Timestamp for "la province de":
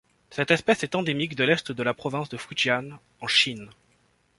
1.83-2.37